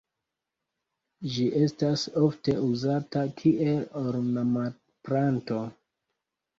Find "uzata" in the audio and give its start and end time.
2.71-3.29